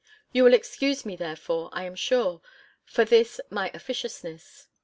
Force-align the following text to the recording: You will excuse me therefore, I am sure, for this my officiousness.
You 0.31 0.43
will 0.43 0.55
excuse 0.55 1.05
me 1.05 1.15
therefore, 1.15 1.69
I 1.73 1.83
am 1.83 1.93
sure, 1.93 2.41
for 2.87 3.05
this 3.05 3.39
my 3.51 3.69
officiousness. 3.75 4.67